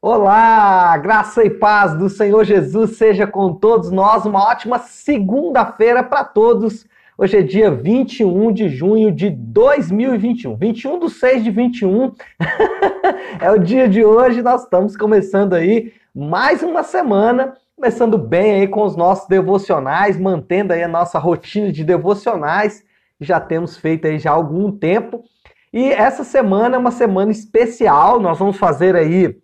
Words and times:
Olá, 0.00 0.96
graça 0.96 1.44
e 1.44 1.50
paz 1.50 1.92
do 1.92 2.08
Senhor 2.08 2.44
Jesus 2.44 2.96
seja 2.96 3.26
com 3.26 3.52
todos 3.52 3.90
nós. 3.90 4.24
Uma 4.24 4.44
ótima 4.44 4.78
segunda-feira 4.78 6.04
para 6.04 6.22
todos. 6.22 6.86
Hoje 7.18 7.38
é 7.38 7.42
dia 7.42 7.68
21 7.68 8.52
de 8.52 8.68
junho 8.68 9.10
de 9.10 9.28
2021. 9.28 10.54
21 10.54 11.00
do 11.00 11.08
6 11.08 11.42
de 11.42 11.50
21 11.50 12.12
é 13.42 13.50
o 13.50 13.58
dia 13.58 13.88
de 13.88 14.04
hoje. 14.04 14.40
Nós 14.40 14.62
estamos 14.62 14.96
começando 14.96 15.54
aí 15.54 15.92
mais 16.14 16.62
uma 16.62 16.84
semana, 16.84 17.54
começando 17.74 18.16
bem 18.16 18.60
aí 18.60 18.68
com 18.68 18.84
os 18.84 18.94
nossos 18.94 19.26
devocionais, 19.26 20.16
mantendo 20.16 20.72
aí 20.72 20.84
a 20.84 20.88
nossa 20.88 21.18
rotina 21.18 21.72
de 21.72 21.82
devocionais. 21.82 22.84
Já 23.20 23.40
temos 23.40 23.76
feito 23.76 24.06
aí 24.06 24.20
já 24.20 24.30
há 24.30 24.34
algum 24.34 24.70
tempo. 24.70 25.24
E 25.72 25.90
essa 25.90 26.22
semana 26.22 26.76
é 26.76 26.78
uma 26.78 26.92
semana 26.92 27.32
especial. 27.32 28.20
Nós 28.20 28.38
vamos 28.38 28.56
fazer 28.56 28.94
aí 28.94 29.36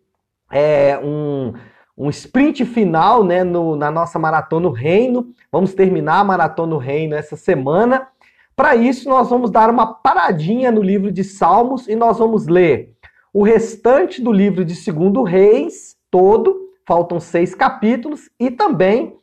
é, 0.55 0.97
um, 1.03 1.53
um 1.99 2.09
sprint 2.11 2.65
final 2.65 3.25
né, 3.25 3.43
no, 3.43 3.75
na 3.75 3.91
nossa 3.91 4.21
Maratona 4.21 4.73
Reino. 4.73 5.35
Vamos 5.51 5.75
terminar 5.75 6.21
a 6.21 6.25
Maratona 6.25 6.81
Reino 6.81 7.17
essa 7.17 7.35
semana. 7.35 8.07
Para 8.55 8.77
isso, 8.77 9.09
nós 9.09 9.29
vamos 9.29 9.51
dar 9.51 9.69
uma 9.69 9.93
paradinha 9.95 10.71
no 10.71 10.81
livro 10.81 11.11
de 11.11 11.25
Salmos 11.25 11.89
e 11.89 11.97
nós 11.97 12.19
vamos 12.19 12.47
ler 12.47 12.95
o 13.33 13.43
restante 13.43 14.23
do 14.23 14.31
livro 14.31 14.65
de 14.65 14.77
Segundo 14.77 15.25
Reis, 15.25 15.97
todo, 16.09 16.69
faltam 16.87 17.19
seis 17.19 17.53
capítulos, 17.53 18.31
e 18.39 18.49
também 18.49 19.17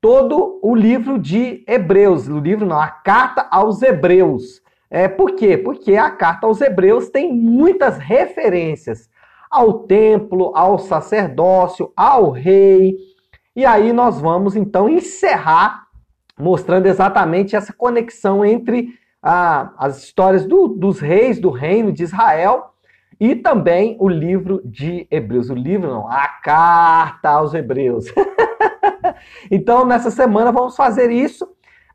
todo 0.00 0.60
o 0.62 0.76
livro 0.76 1.18
de 1.18 1.64
Hebreus, 1.66 2.28
o 2.28 2.38
livro 2.38 2.64
não, 2.64 2.80
a 2.80 2.86
carta 2.86 3.48
aos 3.50 3.82
Hebreus. 3.82 4.62
É, 4.88 5.08
por 5.08 5.32
quê? 5.32 5.58
Porque 5.58 5.96
a 5.96 6.08
carta 6.08 6.46
aos 6.46 6.60
Hebreus 6.60 7.10
tem 7.10 7.34
muitas 7.34 7.98
referências 7.98 9.07
ao 9.50 9.80
templo, 9.80 10.52
ao 10.54 10.78
sacerdócio, 10.78 11.92
ao 11.96 12.30
rei. 12.30 12.96
E 13.54 13.64
aí 13.64 13.92
nós 13.92 14.20
vamos 14.20 14.56
então 14.56 14.88
encerrar 14.88 15.88
mostrando 16.38 16.86
exatamente 16.86 17.56
essa 17.56 17.72
conexão 17.72 18.44
entre 18.44 18.88
ah, 19.22 19.72
as 19.76 20.02
histórias 20.02 20.46
do, 20.46 20.68
dos 20.68 21.00
reis 21.00 21.40
do 21.40 21.50
reino 21.50 21.92
de 21.92 22.04
Israel 22.04 22.72
e 23.20 23.34
também 23.34 23.96
o 23.98 24.08
livro 24.08 24.60
de 24.64 25.06
Hebreus. 25.10 25.50
O 25.50 25.54
livro 25.54 25.90
não, 25.90 26.08
a 26.08 26.28
carta 26.28 27.30
aos 27.30 27.52
Hebreus. 27.52 28.06
então, 29.50 29.84
nessa 29.84 30.10
semana 30.10 30.52
vamos 30.52 30.76
fazer 30.76 31.10
isso. 31.10 31.48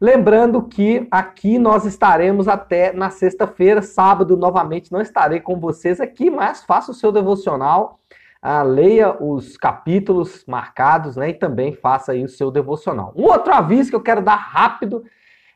Lembrando 0.03 0.61
que 0.63 1.07
aqui 1.09 1.57
nós 1.57 1.85
estaremos 1.85 2.49
até 2.49 2.91
na 2.91 3.09
sexta-feira, 3.09 3.81
sábado 3.81 4.35
novamente 4.35 4.91
não 4.91 4.99
estarei 4.99 5.39
com 5.39 5.57
vocês 5.57 6.01
aqui, 6.01 6.29
mas 6.29 6.61
faça 6.61 6.91
o 6.91 6.93
seu 6.93 7.09
devocional, 7.09 8.01
uh, 8.43 8.67
leia 8.67 9.15
os 9.23 9.55
capítulos 9.55 10.43
marcados, 10.45 11.15
né, 11.15 11.29
e 11.29 11.33
também 11.33 11.71
faça 11.71 12.11
aí 12.11 12.21
o 12.21 12.27
seu 12.27 12.51
devocional. 12.51 13.13
Um 13.15 13.23
outro 13.23 13.53
aviso 13.53 13.91
que 13.91 13.95
eu 13.95 14.01
quero 14.01 14.21
dar 14.21 14.35
rápido 14.35 15.05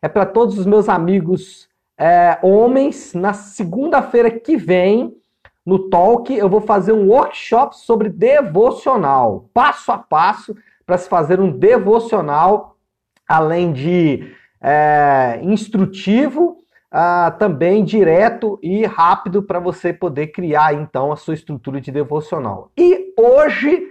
é 0.02 0.08
para 0.08 0.26
todos 0.26 0.58
os 0.58 0.66
meus 0.66 0.88
amigos 0.88 1.68
é, 1.98 2.40
homens, 2.42 3.14
na 3.14 3.34
segunda-feira 3.34 4.32
que 4.32 4.56
vem, 4.56 5.14
no 5.66 5.90
Talk, 5.90 6.34
eu 6.34 6.48
vou 6.48 6.62
fazer 6.62 6.94
um 6.94 7.10
workshop 7.10 7.76
sobre 7.76 8.08
devocional, 8.08 9.50
passo 9.54 9.92
a 9.92 9.98
passo, 9.98 10.56
para 10.86 10.98
se 10.98 11.10
fazer 11.10 11.42
um 11.42 11.52
devocional 11.52 12.77
além 13.28 13.74
de 13.74 14.32
é, 14.62 15.40
instrutivo, 15.42 16.58
ah, 16.92 17.36
também 17.38 17.84
direto 17.84 18.60
e 18.64 18.86
rápido 18.86 19.44
para 19.44 19.60
você 19.60 19.92
poder 19.92 20.28
criar 20.28 20.74
então 20.74 21.12
a 21.12 21.18
sua 21.18 21.34
estrutura 21.34 21.82
de 21.82 21.92
devocional. 21.92 22.72
E 22.78 23.14
hoje 23.20 23.88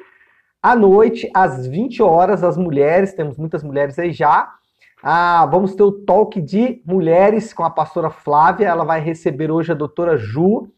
à 0.63 0.75
noite, 0.75 1.31
às 1.35 1.67
20 1.67 2.03
horas, 2.03 2.43
as 2.43 2.57
mulheres, 2.57 3.13
temos 3.13 3.37
muitas 3.37 3.63
mulheres 3.63 3.99
aí 3.99 4.13
já, 4.13 4.53
ah, 5.03 5.47
vamos 5.47 5.75
ter 5.75 5.83
o 5.83 5.93
talk 5.93 6.41
de 6.41 6.83
mulheres 6.85 7.53
com 7.53 7.63
a 7.63 7.71
pastora 7.71 8.11
Flávia. 8.11 8.67
Ela 8.67 8.85
vai 8.85 9.01
receber 9.01 9.51
hoje 9.51 9.73
a 9.73 9.75
doutora 9.75 10.17
Ju. 10.17 10.69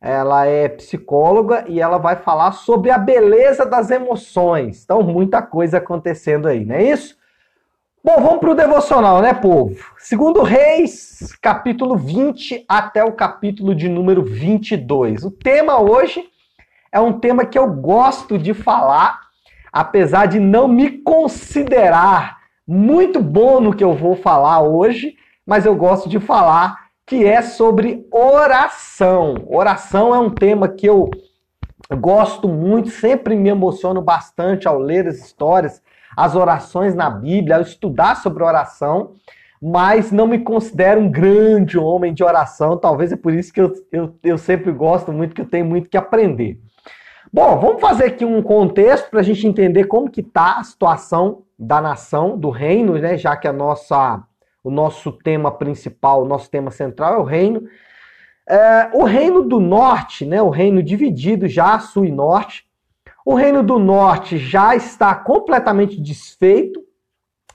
Ela 0.00 0.46
é 0.46 0.68
psicóloga 0.68 1.64
e 1.68 1.80
ela 1.80 1.98
vai 1.98 2.16
falar 2.16 2.52
sobre 2.52 2.90
a 2.90 2.98
beleza 2.98 3.66
das 3.66 3.90
emoções. 3.90 4.82
Então, 4.84 5.02
muita 5.02 5.42
coisa 5.42 5.78
acontecendo 5.78 6.48
aí, 6.48 6.64
não 6.64 6.76
é 6.76 6.84
isso? 6.84 7.17
Bom, 8.02 8.14
vamos 8.20 8.38
para 8.38 8.50
o 8.50 8.54
devocional, 8.54 9.20
né, 9.20 9.34
povo? 9.34 9.74
Segundo 9.98 10.42
Reis, 10.42 11.36
capítulo 11.42 11.96
20 11.96 12.64
até 12.68 13.02
o 13.02 13.10
capítulo 13.10 13.74
de 13.74 13.88
número 13.88 14.22
22. 14.22 15.24
O 15.24 15.32
tema 15.32 15.80
hoje 15.80 16.24
é 16.92 17.00
um 17.00 17.18
tema 17.18 17.44
que 17.44 17.58
eu 17.58 17.68
gosto 17.68 18.38
de 18.38 18.54
falar, 18.54 19.18
apesar 19.72 20.26
de 20.26 20.38
não 20.38 20.68
me 20.68 20.90
considerar 20.98 22.38
muito 22.64 23.20
bom 23.20 23.60
no 23.60 23.74
que 23.74 23.82
eu 23.82 23.94
vou 23.94 24.14
falar 24.14 24.62
hoje, 24.62 25.16
mas 25.44 25.66
eu 25.66 25.74
gosto 25.74 26.08
de 26.08 26.20
falar 26.20 26.90
que 27.04 27.24
é 27.24 27.42
sobre 27.42 28.06
oração. 28.12 29.34
Oração 29.48 30.14
é 30.14 30.20
um 30.20 30.30
tema 30.30 30.68
que 30.68 30.86
eu 30.86 31.10
gosto 31.98 32.46
muito, 32.46 32.90
sempre 32.90 33.34
me 33.34 33.48
emociono 33.48 34.00
bastante 34.00 34.68
ao 34.68 34.78
ler 34.78 35.08
as 35.08 35.16
histórias 35.16 35.82
as 36.18 36.34
orações 36.34 36.96
na 36.96 37.08
Bíblia, 37.08 37.56
ao 37.56 37.62
estudar 37.62 38.16
sobre 38.16 38.42
oração, 38.42 39.12
mas 39.62 40.10
não 40.10 40.26
me 40.26 40.40
considero 40.40 41.00
um 41.00 41.08
grande 41.08 41.78
homem 41.78 42.12
de 42.12 42.24
oração. 42.24 42.76
Talvez 42.76 43.12
é 43.12 43.16
por 43.16 43.32
isso 43.32 43.52
que 43.52 43.60
eu, 43.60 43.72
eu, 43.92 44.18
eu 44.24 44.36
sempre 44.36 44.72
gosto 44.72 45.12
muito, 45.12 45.32
que 45.32 45.40
eu 45.40 45.48
tenho 45.48 45.64
muito 45.64 45.88
que 45.88 45.96
aprender. 45.96 46.58
Bom, 47.32 47.60
vamos 47.60 47.80
fazer 47.80 48.06
aqui 48.06 48.24
um 48.24 48.42
contexto 48.42 49.08
para 49.08 49.20
a 49.20 49.22
gente 49.22 49.46
entender 49.46 49.84
como 49.84 50.10
que 50.10 50.20
está 50.20 50.58
a 50.58 50.64
situação 50.64 51.42
da 51.56 51.80
nação, 51.80 52.36
do 52.36 52.50
reino, 52.50 52.98
né? 52.98 53.16
Já 53.16 53.36
que 53.36 53.46
a 53.46 53.52
nossa, 53.52 54.20
o 54.64 54.72
nosso 54.72 55.12
tema 55.12 55.52
principal, 55.52 56.24
o 56.24 56.28
nosso 56.28 56.50
tema 56.50 56.72
central 56.72 57.14
é 57.14 57.18
o 57.18 57.24
reino. 57.24 57.62
É, 58.48 58.90
o 58.92 59.04
reino 59.04 59.42
do 59.42 59.60
norte, 59.60 60.26
né? 60.26 60.42
O 60.42 60.50
reino 60.50 60.82
dividido 60.82 61.46
já 61.46 61.78
sul 61.78 62.04
e 62.04 62.10
norte, 62.10 62.67
o 63.28 63.34
Reino 63.34 63.62
do 63.62 63.78
Norte 63.78 64.38
já 64.38 64.74
está 64.74 65.14
completamente 65.14 66.00
desfeito. 66.00 66.82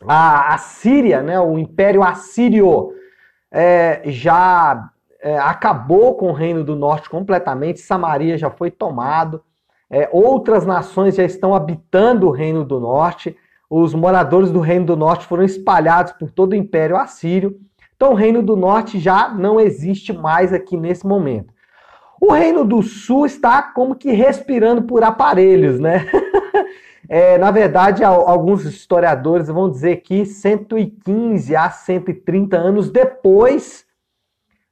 A, 0.07 0.53
a 0.53 0.57
Síria, 0.59 1.23
né, 1.23 1.39
o 1.39 1.57
Império 1.57 2.03
Assírio, 2.03 2.91
é, 3.51 4.03
já 4.05 4.91
é, 5.19 5.35
acabou 5.39 6.15
com 6.15 6.29
o 6.29 6.31
Reino 6.31 6.63
do 6.63 6.75
Norte 6.75 7.09
completamente. 7.09 7.79
Samaria 7.79 8.37
já 8.37 8.51
foi 8.51 8.69
tomado. 8.69 9.41
É, 9.89 10.07
outras 10.11 10.63
nações 10.63 11.15
já 11.15 11.23
estão 11.23 11.55
habitando 11.55 12.27
o 12.27 12.31
Reino 12.31 12.63
do 12.63 12.79
Norte. 12.79 13.35
Os 13.67 13.95
moradores 13.95 14.51
do 14.51 14.59
Reino 14.59 14.85
do 14.85 14.95
Norte 14.95 15.25
foram 15.25 15.43
espalhados 15.43 16.13
por 16.13 16.29
todo 16.29 16.51
o 16.51 16.55
Império 16.55 16.97
Assírio. 16.97 17.59
Então, 17.95 18.11
o 18.11 18.15
Reino 18.15 18.43
do 18.43 18.55
Norte 18.55 18.99
já 18.99 19.27
não 19.27 19.59
existe 19.59 20.13
mais 20.13 20.53
aqui 20.53 20.77
nesse 20.77 21.07
momento. 21.07 21.51
O 22.23 22.31
Reino 22.31 22.63
do 22.63 22.81
Sul 22.81 23.25
está 23.25 23.61
como 23.61 23.95
que 23.95 24.09
respirando 24.13 24.83
por 24.83 25.03
aparelhos, 25.03 25.77
né? 25.77 26.07
É, 27.09 27.37
na 27.37 27.51
verdade, 27.51 28.01
alguns 28.01 28.63
historiadores 28.63 29.49
vão 29.49 29.69
dizer 29.69 29.97
que 29.97 30.25
115 30.25 31.53
a 31.53 31.69
130 31.69 32.55
anos 32.57 32.89
depois 32.89 33.85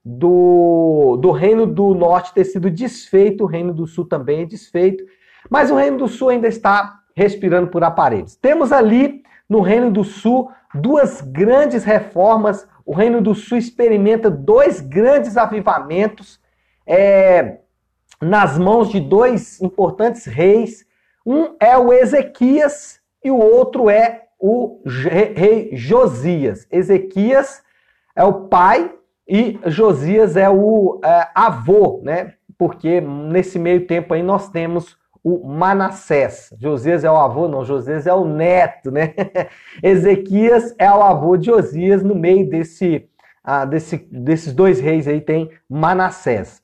do, 0.04 1.18
do 1.22 1.30
Reino 1.32 1.68
do 1.68 1.94
Norte 1.94 2.34
ter 2.34 2.46
sido 2.46 2.72
desfeito, 2.72 3.44
o 3.44 3.48
Reino 3.48 3.74
do 3.74 3.86
Sul 3.86 4.06
também 4.06 4.44
é 4.44 4.46
desfeito, 4.46 5.04
mas 5.50 5.70
o 5.70 5.76
Reino 5.76 5.98
do 5.98 6.08
Sul 6.08 6.30
ainda 6.30 6.48
está 6.48 7.02
respirando 7.14 7.68
por 7.68 7.84
aparelhos. 7.84 8.38
Temos 8.38 8.72
ali 8.72 9.22
no 9.48 9.60
Reino 9.60 9.92
do 9.92 10.06
Sul 10.06 10.50
duas 10.74 11.20
grandes 11.20 11.84
reformas. 11.84 12.66
O 12.86 12.96
Reino 12.96 13.22
do 13.22 13.36
Sul 13.36 13.58
experimenta 13.58 14.32
dois 14.32 14.80
grandes 14.80 15.36
avivamentos 15.36 16.41
é, 16.92 17.60
nas 18.22 18.60
mãos 18.60 18.90
de 18.90 19.00
dois 19.00 19.62
importantes 19.62 20.26
reis. 20.26 20.86
Um 21.26 21.56
é 21.58 21.78
o 21.78 21.94
Ezequias 21.94 23.00
e 23.24 23.32
o 23.32 23.38
outro 23.38 23.90
é 23.90 24.24
o 24.38 24.82
rei 24.86 25.70
Josias. 25.72 26.68
Ezequias 26.70 27.64
é 28.14 28.26
o 28.26 28.48
pai 28.48 28.94
e 29.26 29.58
Josias 29.68 30.36
é 30.36 30.50
o 30.50 31.00
é, 31.02 31.30
avô, 31.34 32.02
né? 32.04 32.34
Porque 32.58 33.00
nesse 33.00 33.58
meio 33.58 33.88
tempo 33.88 34.14
aí 34.14 34.22
nós 34.22 34.50
temos 34.50 34.98
o 35.24 35.48
Manassés. 35.48 36.54
Josias 36.60 37.06
é 37.06 37.12
o 37.12 37.16
avô, 37.16 37.48
não, 37.48 37.64
Josias 37.64 38.06
é 38.06 38.14
o 38.14 38.26
neto, 38.26 38.92
né? 38.92 39.14
Ezequias 39.82 40.76
é 40.78 40.92
o 40.92 41.02
avô 41.02 41.38
de 41.38 41.46
Josias, 41.46 42.04
no 42.04 42.16
meio 42.16 42.50
desse, 42.50 43.08
ah, 43.44 43.64
desse, 43.64 43.98
desses 44.12 44.52
dois 44.52 44.80
reis 44.80 45.08
aí 45.08 45.22
tem 45.22 45.50
Manassés. 45.70 46.61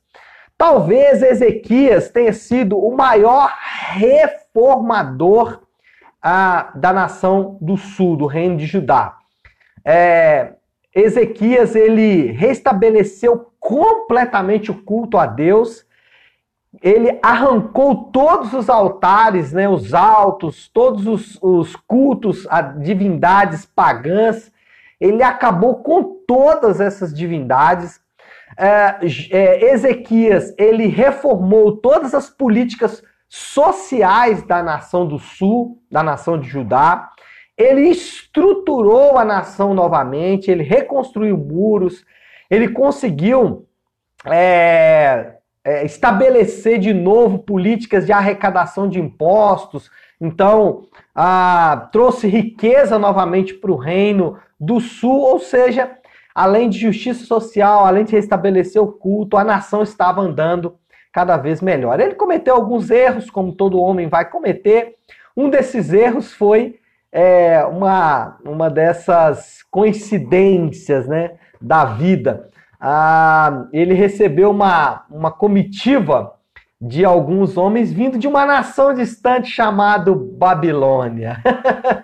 Talvez 0.58 1.22
Ezequias 1.22 2.10
tenha 2.10 2.34
sido 2.34 2.78
o 2.78 2.96
maior 2.96 3.54
reformador 3.92 5.62
ah, 6.22 6.72
da 6.76 6.92
nação 6.92 7.58
do 7.62 7.78
sul, 7.78 8.18
do 8.18 8.26
reino 8.26 8.58
de 8.58 8.66
Judá. 8.66 9.18
É, 9.86 10.54
Ezequias 10.96 11.76
ele 11.76 12.32
restabeleceu 12.32 13.52
completamente 13.60 14.72
o 14.72 14.82
culto 14.82 15.18
a 15.18 15.26
Deus 15.26 15.88
ele 16.82 17.18
arrancou 17.22 18.06
todos 18.12 18.54
os 18.54 18.70
altares, 18.70 19.52
né, 19.52 19.68
os 19.68 19.94
altos, 19.94 20.68
todos 20.70 21.08
os, 21.08 21.40
os 21.42 21.76
cultos 21.76 22.46
a 22.50 22.62
divindades 22.62 23.66
pagãs. 23.66 24.52
Ele 25.00 25.24
acabou 25.24 25.76
com 25.76 26.04
todas 26.28 26.80
essas 26.80 27.14
divindades. 27.14 28.00
É, 28.58 28.98
é, 29.32 29.74
Ezequias 29.74 30.54
ele 30.58 30.88
reformou 30.88 31.78
todas 31.78 32.14
as 32.14 32.30
políticas 32.30 33.04
sociais 33.28 34.44
da 34.44 34.64
nação 34.64 35.08
do 35.08 35.20
sul, 35.20 35.82
da 35.92 36.02
nação 36.02 36.40
de 36.40 36.48
Judá. 36.48 37.10
Ele 37.58 37.90
estruturou 37.90 39.18
a 39.18 39.26
nação 39.26 39.74
novamente, 39.74 40.50
ele 40.50 40.64
reconstruiu 40.64 41.38
muros, 41.38 42.06
ele 42.50 42.70
conseguiu 42.70 43.68
é, 44.26 45.34
é, 45.64 45.86
estabelecer 45.86 46.80
de 46.80 46.94
novo 46.94 47.40
políticas 47.40 48.06
de 48.06 48.12
arrecadação 48.12 48.88
de 48.88 49.00
impostos. 49.00 49.90
Então, 50.20 50.84
ah, 51.14 51.90
trouxe 51.92 52.28
riqueza 52.28 52.98
novamente 52.98 53.54
para 53.54 53.72
o 53.72 53.76
reino 53.76 54.38
do 54.60 54.80
sul, 54.80 55.20
ou 55.20 55.40
seja, 55.40 55.97
além 56.38 56.70
de 56.70 56.78
justiça 56.78 57.26
social, 57.26 57.84
além 57.84 58.06
de 58.06 58.12
restabelecer 58.12 58.80
o 58.80 58.92
culto, 58.92 59.38
a 59.38 59.44
nação 59.44 59.82
estava 59.82 60.22
andando 60.22 60.76
cada 61.12 61.36
vez 61.36 61.62
melhor. 61.62 62.00
Ele 62.00 62.14
cometeu 62.14 62.54
alguns 62.54 62.92
erros, 62.92 63.28
como 63.28 63.54
todo 63.54 63.82
homem 63.82 64.08
vai 64.08 64.30
cometer. 64.30 64.98
Um 65.36 65.50
desses 65.50 65.92
erros 65.92 66.32
foi 66.32 66.76
é, 67.12 67.66
uma, 67.66 68.38
uma 68.46 68.70
dessas 68.70 69.64
coincidências 69.72 71.08
né, 71.08 71.40
da 71.60 71.86
vida. 71.86 72.48
Ah, 72.80 73.66
ele 73.74 73.96
recebeu 73.96 74.52
uma, 74.52 75.06
uma 75.10 75.32
comitiva 75.32 76.36
de 76.80 77.04
alguns 77.04 77.58
homens 77.58 77.92
vindo 77.92 78.20
de 78.20 78.28
uma 78.28 78.46
nação 78.46 78.94
distante 78.94 79.50
chamada 79.50 80.14
Babilônia. 80.14 81.42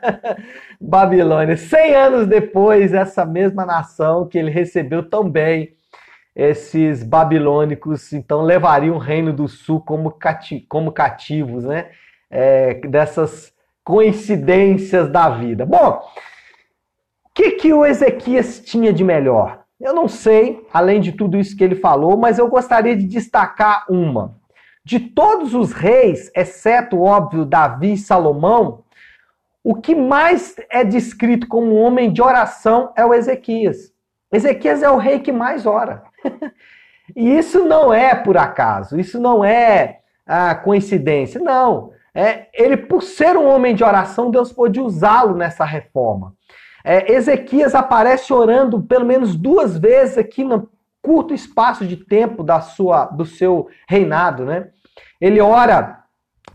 Babilônia. 0.82 1.56
Cem 1.56 1.96
anos 1.96 2.28
depois, 2.28 2.94
essa 2.94 3.24
mesma 3.26 3.66
nação 3.66 4.28
que 4.28 4.38
ele 4.38 4.50
recebeu 4.50 5.08
tão 5.08 5.30
bem, 5.30 5.76
esses 6.36 7.04
babilônicos 7.04 8.12
então 8.12 8.42
levariam 8.42 8.96
o 8.96 9.00
reino 9.00 9.32
do 9.32 9.48
sul 9.48 9.80
como, 9.80 10.10
cati 10.10 10.62
como 10.68 10.92
cativos, 10.92 11.64
né? 11.64 11.92
É, 12.30 12.74
dessas 12.88 13.54
coincidências 13.84 15.08
da 15.12 15.30
vida. 15.30 15.68
Bom, 15.68 16.02
o 17.26 17.30
que, 17.36 17.52
que 17.52 17.72
o 17.72 17.86
Ezequias 17.86 18.60
tinha 18.60 18.92
de 18.92 19.04
melhor? 19.04 19.64
Eu 19.80 19.94
não 19.94 20.08
sei, 20.08 20.66
além 20.74 21.00
de 21.00 21.12
tudo 21.12 21.38
isso 21.38 21.56
que 21.56 21.64
ele 21.64 21.76
falou, 21.76 22.18
mas 22.18 22.40
eu 22.40 22.48
gostaria 22.48 22.96
de 22.96 23.06
destacar 23.06 23.86
uma. 23.88 24.42
De 24.86 25.00
todos 25.00 25.54
os 25.54 25.72
reis, 25.72 26.30
exceto, 26.36 27.02
óbvio, 27.02 27.46
Davi 27.46 27.94
e 27.94 27.98
Salomão, 27.98 28.84
o 29.64 29.76
que 29.76 29.96
mais 29.96 30.56
é 30.70 30.84
descrito 30.84 31.48
como 31.48 31.76
homem 31.76 32.12
de 32.12 32.22
oração 32.22 32.92
é 32.98 33.06
o 33.06 33.14
Ezequias. 33.14 33.94
Ezequias 34.32 34.84
é 34.84 34.90
o 34.90 34.98
rei 34.98 35.20
que 35.20 35.32
mais 35.32 35.66
ora. 35.66 36.04
e 37.16 37.38
isso 37.38 37.64
não 37.64 37.94
é 37.94 38.14
por 38.14 38.38
acaso, 38.38 39.00
isso 39.00 39.20
não 39.22 39.44
é 39.44 40.00
a 40.26 40.54
coincidência, 40.54 41.40
não. 41.40 41.92
É, 42.14 42.48
ele, 42.54 42.76
por 42.76 43.02
ser 43.02 43.38
um 43.38 43.48
homem 43.48 43.74
de 43.74 43.84
oração, 43.84 44.30
Deus 44.30 44.52
pôde 44.52 44.82
usá-lo 44.82 45.36
nessa 45.36 45.64
reforma. 45.64 46.36
É, 46.84 47.14
Ezequias 47.14 47.74
aparece 47.74 48.34
orando 48.34 48.82
pelo 48.84 49.06
menos 49.06 49.36
duas 49.36 49.78
vezes 49.78 50.18
aqui 50.18 50.44
no 50.44 50.70
curto 51.04 51.34
espaço 51.34 51.86
de 51.86 51.98
tempo 51.98 52.42
da 52.42 52.62
sua, 52.62 53.06
do 53.06 53.26
seu 53.26 53.68
reinado, 53.88 54.46
né? 54.46 54.70
Ele 55.20 55.42
ora 55.42 56.00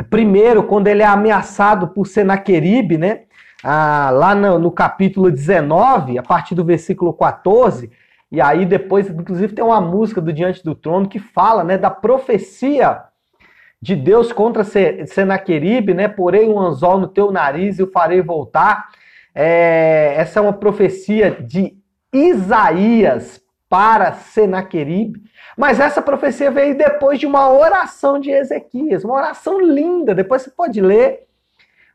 primeiro 0.08 0.62
quando 0.64 0.88
ele 0.88 1.02
é 1.02 1.06
ameaçado 1.06 1.88
por 1.88 2.06
Senaqueribe, 2.06 2.96
né? 2.96 3.24
Ah, 3.62 4.10
lá 4.12 4.34
no, 4.34 4.58
no, 4.58 4.70
capítulo 4.70 5.30
19, 5.30 6.18
a 6.18 6.22
partir 6.22 6.54
do 6.54 6.64
versículo 6.64 7.12
14, 7.12 7.90
e 8.30 8.40
aí 8.40 8.64
depois, 8.64 9.10
inclusive, 9.10 9.52
tem 9.52 9.64
uma 9.64 9.80
música 9.80 10.20
do 10.20 10.32
Diante 10.32 10.64
do 10.64 10.74
Trono 10.74 11.08
que 11.08 11.18
fala 11.18 11.64
né, 11.64 11.76
da 11.76 11.90
profecia 11.90 13.02
de 13.82 13.96
Deus 13.96 14.32
contra 14.32 14.64
Senaqueribe, 14.64 15.92
né? 15.92 16.08
Porém 16.08 16.48
um 16.48 16.58
anzol 16.58 16.98
no 16.98 17.08
teu 17.08 17.30
nariz 17.30 17.78
e 17.78 17.82
o 17.82 17.90
farei 17.90 18.22
voltar. 18.22 18.86
É, 19.34 20.14
essa 20.16 20.40
é 20.40 20.42
uma 20.42 20.52
profecia 20.52 21.30
de 21.30 21.76
Isaías 22.12 23.40
para 23.68 24.12
Senaqueribe. 24.12 25.20
Mas 25.56 25.80
essa 25.80 26.00
profecia 26.00 26.50
veio 26.50 26.76
depois 26.76 27.18
de 27.18 27.26
uma 27.26 27.50
oração 27.50 28.18
de 28.18 28.30
Ezequias, 28.30 29.04
uma 29.04 29.14
oração 29.14 29.60
linda. 29.60 30.14
Depois 30.14 30.42
você 30.42 30.50
pode 30.50 30.80
ler 30.80 31.26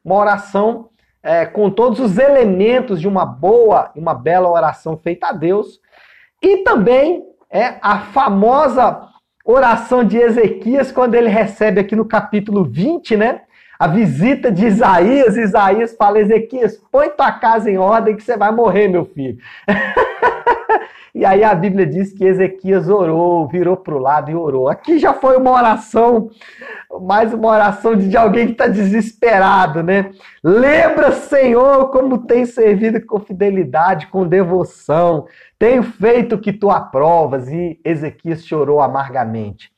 uma 0.04 0.16
oração 0.16 0.90
é, 1.22 1.46
com 1.46 1.70
todos 1.70 2.00
os 2.00 2.18
elementos 2.18 3.00
de 3.00 3.08
uma 3.08 3.26
boa 3.26 3.92
e 3.96 4.00
uma 4.00 4.14
bela 4.14 4.50
oração 4.50 4.98
feita 4.98 5.28
a 5.28 5.32
Deus. 5.32 5.80
E 6.42 6.58
também 6.58 7.24
é 7.50 7.76
a 7.82 8.00
famosa 8.00 9.08
oração 9.46 10.04
de 10.04 10.18
Ezequias, 10.18 10.92
quando 10.92 11.16
ele 11.16 11.30
recebe 11.30 11.80
aqui 11.80 11.96
no 11.96 12.06
capítulo 12.06 12.64
20, 12.64 13.18
né? 13.18 13.42
a 13.80 13.88
visita 13.88 14.52
de 14.52 14.66
Isaías, 14.66 15.36
Isaías 15.36 15.96
fala: 15.96 16.20
Ezequias, 16.20 16.78
põe 16.92 17.10
tua 17.10 17.32
casa 17.34 17.70
em 17.70 17.78
ordem 17.78 18.16
que 18.16 18.24
você 18.24 18.38
vai 18.38 18.52
morrer, 18.52 18.88
meu 18.88 19.04
filho. 19.06 19.38
e 21.16 21.24
aí 21.24 21.44
a 21.44 21.54
Bíblia 21.54 21.86
diz 21.86 22.12
que 22.12 22.26
Ezequias 22.26 22.90
orou, 22.90 23.48
virou 23.48 23.78
para 23.78 23.94
o 23.94 24.00
lado 24.00 24.32
e 24.32 24.36
orou. 24.36 24.68
Aqui 24.68 24.98
já 24.98 25.14
foi 25.14 25.38
uma 25.38 25.52
oração, 25.52 26.32
mais 27.02 27.32
uma 27.32 27.50
oração 27.50 27.96
de 27.96 28.18
alguém 28.18 28.48
que 28.48 28.54
está 28.54 28.68
desesperado, 28.68 29.84
né? 29.84 30.10
Lembra, 30.44 31.12
Senhor, 31.12 31.92
como 31.92 32.26
tem 32.26 32.46
servido 32.46 33.00
com 33.06 33.20
fidelidade, 33.20 34.08
com 34.08 34.28
devoção. 34.28 35.28
Tenho 35.60 35.84
feito 35.84 36.34
o 36.34 36.40
que 36.40 36.52
tu 36.52 36.72
aprovas. 36.72 37.48
E 37.48 37.80
Ezequias 37.86 38.44
chorou 38.44 38.82
amargamente. 38.82 39.72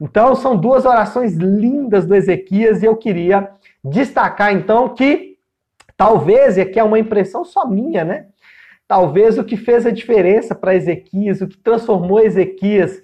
Então, 0.00 0.34
são 0.34 0.56
duas 0.56 0.86
orações 0.86 1.34
lindas 1.34 2.06
do 2.06 2.14
Ezequias 2.14 2.82
e 2.82 2.86
eu 2.86 2.96
queria 2.96 3.50
destacar 3.84 4.50
então 4.50 4.88
que 4.88 5.36
talvez, 5.94 6.56
e 6.56 6.62
aqui 6.62 6.80
é 6.80 6.84
uma 6.84 6.98
impressão 6.98 7.44
só 7.44 7.68
minha, 7.68 8.02
né? 8.02 8.28
Talvez 8.90 9.38
o 9.38 9.44
que 9.44 9.56
fez 9.56 9.86
a 9.86 9.92
diferença 9.92 10.52
para 10.52 10.74
Ezequias, 10.74 11.40
o 11.40 11.46
que 11.46 11.56
transformou 11.56 12.18
Ezequias 12.18 13.00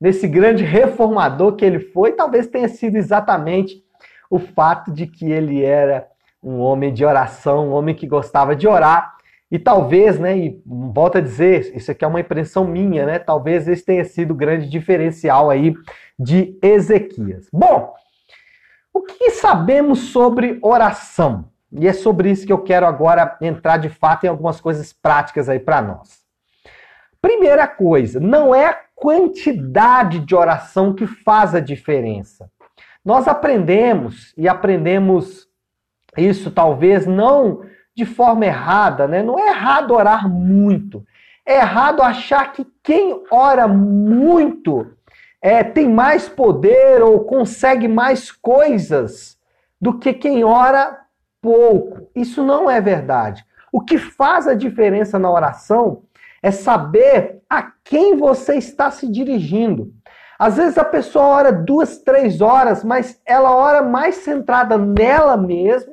nesse 0.00 0.28
grande 0.28 0.62
reformador 0.62 1.56
que 1.56 1.64
ele 1.64 1.80
foi, 1.80 2.12
talvez 2.12 2.46
tenha 2.46 2.68
sido 2.68 2.94
exatamente 2.94 3.82
o 4.30 4.38
fato 4.38 4.92
de 4.92 5.08
que 5.08 5.32
ele 5.32 5.60
era 5.60 6.06
um 6.40 6.60
homem 6.60 6.94
de 6.94 7.04
oração, 7.04 7.66
um 7.66 7.72
homem 7.72 7.96
que 7.96 8.06
gostava 8.06 8.54
de 8.54 8.68
orar. 8.68 9.16
E 9.50 9.58
talvez, 9.58 10.20
né, 10.20 10.38
e 10.38 10.62
volto 10.64 11.18
a 11.18 11.20
dizer, 11.20 11.74
isso 11.74 11.90
aqui 11.90 12.04
é 12.04 12.08
uma 12.08 12.20
impressão 12.20 12.64
minha, 12.64 13.04
né? 13.04 13.18
Talvez 13.18 13.66
esse 13.66 13.84
tenha 13.84 14.04
sido 14.04 14.30
o 14.30 14.36
grande 14.36 14.68
diferencial 14.68 15.50
aí 15.50 15.74
de 16.16 16.56
Ezequias. 16.62 17.48
Bom, 17.52 17.92
o 18.92 19.02
que 19.02 19.32
sabemos 19.32 19.98
sobre 19.98 20.60
oração? 20.62 21.52
E 21.76 21.88
é 21.88 21.92
sobre 21.92 22.30
isso 22.30 22.46
que 22.46 22.52
eu 22.52 22.62
quero 22.62 22.86
agora 22.86 23.36
entrar 23.40 23.78
de 23.78 23.88
fato 23.88 24.24
em 24.24 24.28
algumas 24.28 24.60
coisas 24.60 24.92
práticas 24.92 25.48
aí 25.48 25.58
para 25.58 25.82
nós. 25.82 26.22
Primeira 27.20 27.66
coisa, 27.66 28.20
não 28.20 28.54
é 28.54 28.66
a 28.66 28.78
quantidade 28.94 30.20
de 30.20 30.34
oração 30.34 30.94
que 30.94 31.06
faz 31.06 31.54
a 31.54 31.60
diferença. 31.60 32.48
Nós 33.04 33.26
aprendemos 33.26 34.32
e 34.36 34.48
aprendemos 34.48 35.48
isso 36.16 36.50
talvez 36.50 37.06
não 37.06 37.62
de 37.94 38.04
forma 38.04 38.46
errada, 38.46 39.08
né? 39.08 39.22
Não 39.22 39.38
é 39.38 39.48
errado 39.48 39.92
orar 39.92 40.28
muito. 40.28 41.04
É 41.44 41.56
errado 41.56 42.02
achar 42.02 42.52
que 42.52 42.66
quem 42.82 43.22
ora 43.30 43.68
muito 43.68 44.92
é, 45.42 45.62
tem 45.62 45.88
mais 45.88 46.28
poder 46.28 47.02
ou 47.02 47.24
consegue 47.24 47.86
mais 47.86 48.30
coisas 48.32 49.38
do 49.80 49.98
que 49.98 50.12
quem 50.14 50.42
ora 50.44 51.03
pouco. 51.44 52.08
Isso 52.16 52.42
não 52.42 52.70
é 52.70 52.80
verdade. 52.80 53.44
O 53.70 53.82
que 53.82 53.98
faz 53.98 54.48
a 54.48 54.54
diferença 54.54 55.18
na 55.18 55.30
oração 55.30 56.04
é 56.42 56.50
saber 56.50 57.42
a 57.50 57.70
quem 57.84 58.16
você 58.16 58.54
está 58.54 58.90
se 58.90 59.06
dirigindo. 59.06 59.92
Às 60.38 60.56
vezes 60.56 60.78
a 60.78 60.84
pessoa 60.84 61.26
ora 61.26 61.52
duas, 61.52 61.98
três 61.98 62.40
horas, 62.40 62.82
mas 62.82 63.20
ela 63.26 63.54
ora 63.54 63.82
mais 63.82 64.16
centrada 64.16 64.78
nela 64.78 65.36
mesma. 65.36 65.92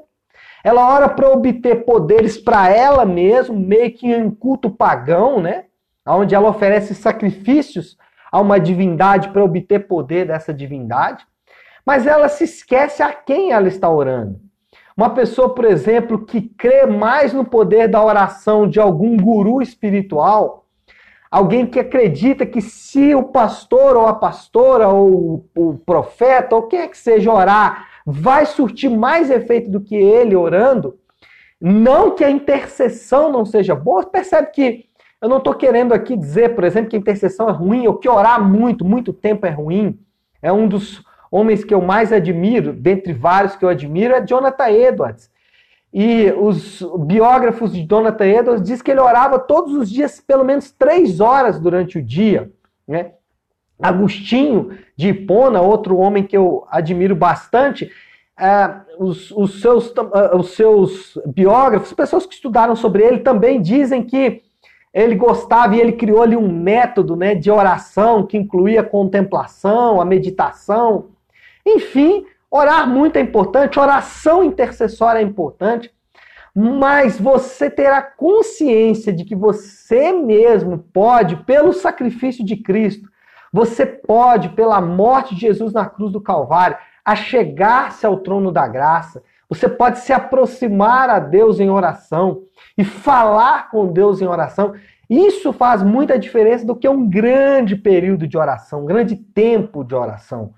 Ela 0.63 0.87
ora 0.87 1.09
para 1.09 1.29
obter 1.29 1.83
poderes 1.83 2.37
para 2.37 2.69
ela 2.69 3.05
mesma, 3.05 3.53
meio 3.53 3.91
que 3.91 4.13
em 4.13 4.31
culto 4.31 4.69
pagão, 4.69 5.41
né? 5.41 5.65
Onde 6.07 6.33
ela 6.33 6.49
oferece 6.49 6.95
sacrifícios 6.95 7.97
a 8.31 8.39
uma 8.39 8.59
divindade 8.59 9.29
para 9.29 9.43
obter 9.43 9.87
poder 9.87 10.27
dessa 10.27 10.53
divindade, 10.53 11.25
mas 11.85 12.07
ela 12.07 12.29
se 12.29 12.45
esquece 12.45 13.03
a 13.03 13.11
quem 13.11 13.51
ela 13.51 13.67
está 13.67 13.89
orando. 13.89 14.50
Uma 15.01 15.09
pessoa, 15.09 15.49
por 15.49 15.65
exemplo, 15.65 16.23
que 16.23 16.41
crê 16.41 16.85
mais 16.85 17.33
no 17.33 17.43
poder 17.43 17.87
da 17.87 18.05
oração 18.05 18.69
de 18.69 18.79
algum 18.79 19.17
guru 19.17 19.59
espiritual, 19.59 20.61
Alguém 21.31 21.65
que 21.65 21.79
acredita 21.79 22.45
que 22.45 22.59
se 22.59 23.15
o 23.15 23.23
pastor 23.23 23.95
ou 23.95 24.05
a 24.05 24.13
pastora 24.13 24.89
ou 24.89 25.45
o 25.55 25.77
profeta 25.77 26.57
ou 26.57 26.63
quem 26.63 26.81
é 26.81 26.87
que 26.89 26.97
seja 26.97 27.31
orar, 27.31 27.87
vai 28.05 28.45
surtir 28.45 28.89
mais 28.89 29.31
efeito 29.31 29.71
do 29.71 29.79
que 29.79 29.95
ele 29.95 30.35
orando. 30.35 30.99
Não 31.59 32.11
que 32.13 32.25
a 32.25 32.29
intercessão 32.29 33.31
não 33.31 33.45
seja 33.45 33.73
boa, 33.73 34.05
percebe 34.05 34.51
que 34.51 34.85
eu 35.21 35.29
não 35.29 35.37
estou 35.37 35.53
querendo 35.53 35.93
aqui 35.93 36.17
dizer, 36.17 36.53
por 36.53 36.65
exemplo, 36.65 36.89
que 36.89 36.97
a 36.97 36.99
intercessão 36.99 37.47
é 37.47 37.53
ruim 37.53 37.87
ou 37.87 37.95
que 37.95 38.09
orar 38.09 38.43
muito, 38.43 38.83
muito 38.83 39.13
tempo 39.13 39.45
é 39.45 39.51
ruim. 39.51 39.97
É 40.41 40.51
um 40.51 40.67
dos 40.67 41.01
homens 41.31 41.63
que 41.63 41.73
eu 41.73 41.81
mais 41.81 42.11
admiro, 42.11 42.73
dentre 42.73 43.13
vários 43.13 43.55
que 43.55 43.63
eu 43.63 43.69
admiro, 43.69 44.13
é 44.13 44.25
Jonathan 44.25 44.69
Edwards. 44.69 45.31
E 45.93 46.31
os 46.37 46.81
biógrafos 46.99 47.73
de 47.73 47.85
Jonathan 47.89 48.25
Edwards 48.25 48.63
diz 48.63 48.81
que 48.81 48.91
ele 48.91 48.99
orava 48.99 49.39
todos 49.39 49.73
os 49.73 49.89
dias 49.89 50.19
pelo 50.19 50.43
menos 50.43 50.71
três 50.71 51.19
horas 51.19 51.59
durante 51.59 51.97
o 51.97 52.03
dia. 52.03 52.51
Né? 52.87 53.13
Agostinho 53.81 54.77
de 54.95 55.09
Hipona, 55.09 55.61
outro 55.61 55.97
homem 55.97 56.23
que 56.23 56.35
eu 56.35 56.65
admiro 56.69 57.15
bastante, 57.15 57.89
Uh, 58.39 59.05
os, 59.05 59.29
os, 59.29 59.61
seus, 59.61 59.89
uh, 59.89 60.35
os 60.35 60.55
seus 60.55 61.15
biógrafos, 61.27 61.93
pessoas 61.93 62.25
que 62.25 62.33
estudaram 62.33 62.75
sobre 62.75 63.03
ele, 63.03 63.19
também 63.19 63.61
dizem 63.61 64.01
que 64.01 64.41
ele 64.91 65.13
gostava 65.15 65.75
e 65.75 65.79
ele 65.79 65.91
criou 65.91 66.23
ali 66.23 66.35
um 66.35 66.51
método 66.51 67.15
né, 67.15 67.35
de 67.35 67.51
oração 67.51 68.25
que 68.25 68.37
incluía 68.37 68.81
a 68.81 68.85
contemplação, 68.85 70.01
a 70.01 70.05
meditação. 70.05 71.09
Enfim, 71.65 72.25
orar 72.49 72.87
muito 72.87 73.17
é 73.17 73.21
importante, 73.21 73.79
oração 73.79 74.43
intercessória 74.43 75.19
é 75.19 75.23
importante, 75.23 75.91
mas 76.55 77.19
você 77.19 77.69
terá 77.69 78.01
consciência 78.01 79.13
de 79.13 79.23
que 79.23 79.35
você 79.35 80.11
mesmo 80.11 80.79
pode, 80.93 81.37
pelo 81.37 81.71
sacrifício 81.71 82.45
de 82.45 82.57
Cristo, 82.57 83.09
você 83.53 83.85
pode, 83.85 84.49
pela 84.49 84.81
morte 84.81 85.35
de 85.35 85.41
Jesus 85.41 85.73
na 85.73 85.85
cruz 85.85 86.11
do 86.11 86.21
Calvário, 86.21 86.77
chegar-se 87.15 88.05
ao 88.05 88.17
trono 88.17 88.51
da 88.51 88.67
graça. 88.67 89.21
Você 89.49 89.67
pode 89.67 89.99
se 89.99 90.13
aproximar 90.13 91.09
a 91.09 91.19
Deus 91.19 91.59
em 91.59 91.69
oração 91.69 92.43
e 92.77 92.83
falar 92.85 93.69
com 93.69 93.91
Deus 93.91 94.21
em 94.21 94.27
oração. 94.27 94.73
Isso 95.09 95.51
faz 95.51 95.83
muita 95.83 96.17
diferença 96.17 96.65
do 96.65 96.75
que 96.75 96.87
um 96.87 97.09
grande 97.09 97.75
período 97.75 98.25
de 98.25 98.37
oração, 98.37 98.83
um 98.83 98.85
grande 98.85 99.17
tempo 99.17 99.83
de 99.83 99.93
oração. 99.93 100.53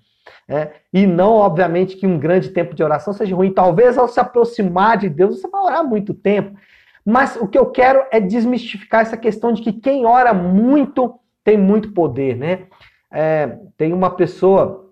É, 0.48 0.72
e 0.92 1.06
não, 1.06 1.34
obviamente, 1.34 1.96
que 1.98 2.08
um 2.08 2.18
grande 2.18 2.50
tempo 2.50 2.74
de 2.74 2.84
oração 2.84 3.14
seja 3.14 3.36
ruim. 3.36 3.54
Talvez 3.54 3.98
ao 3.98 4.08
se 4.08 4.20
aproximar 4.20 4.98
de 4.98 5.10
Deus 5.10 5.40
você 5.40 5.48
vai 5.48 5.62
orar 5.62 5.84
muito 5.84 6.14
tempo. 6.14 6.58
Mas 7.06 7.36
o 7.36 7.48
que 7.48 7.58
eu 7.58 7.66
quero 7.66 8.06
é 8.12 8.20
desmistificar 8.20 9.02
essa 9.02 9.18
questão 9.18 9.52
de 9.52 9.62
que 9.62 9.74
quem 9.74 10.06
ora 10.06 10.34
muito 10.34 11.20
tem 11.44 11.58
muito 11.58 11.92
poder, 11.92 12.38
né? 12.38 12.68
É, 13.12 13.58
tem 13.78 13.92
uma 13.92 14.10
pessoa 14.10 14.84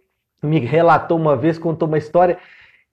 me 0.44 0.60
relatou 0.60 1.18
uma 1.18 1.36
vez, 1.36 1.58
contou 1.58 1.88
uma 1.88 1.98
história 1.98 2.38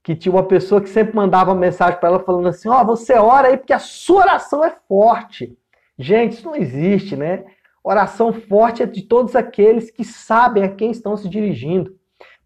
que 0.03 0.15
tinha 0.15 0.33
uma 0.33 0.45
pessoa 0.45 0.81
que 0.81 0.89
sempre 0.89 1.17
mandava 1.17 1.55
mensagem 1.55 1.99
para 1.99 2.11
ela 2.11 2.21
falando 2.21 2.49
assim: 2.49 2.69
Ó, 2.69 2.81
oh, 2.81 2.85
você 2.85 3.15
ora 3.15 3.49
aí 3.49 3.57
porque 3.57 3.73
a 3.73 3.79
sua 3.79 4.23
oração 4.23 4.65
é 4.65 4.75
forte. 4.89 5.57
Gente, 5.99 6.35
isso 6.35 6.47
não 6.47 6.55
existe, 6.55 7.17
né? 7.17 7.45
Oração 7.83 8.33
forte 8.33 8.83
é 8.83 8.87
de 8.87 9.03
todos 9.03 9.35
aqueles 9.35 9.91
que 9.91 10.05
sabem 10.05 10.63
a 10.63 10.69
quem 10.69 10.91
estão 10.91 11.17
se 11.17 11.29
dirigindo. 11.29 11.98